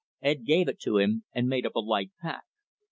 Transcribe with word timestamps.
Ed 0.23 0.45
gave 0.45 0.67
it 0.67 0.79
to 0.79 0.97
him 0.97 1.25
and 1.31 1.47
made 1.47 1.63
up 1.63 1.75
a 1.75 1.79
light 1.79 2.09
pack. 2.23 2.41